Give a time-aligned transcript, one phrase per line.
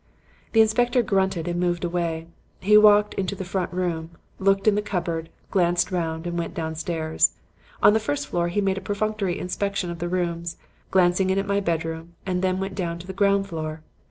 [0.53, 2.25] "The inspector grunted and moved away.
[2.59, 7.33] He walked into the front room, looked in the cupboard, glanced round and went downstairs.
[7.83, 10.57] On the first floor, he made a perfunctory inspection of the rooms,
[10.89, 13.83] glancing in at my bedroom, and then went down to the ground floor.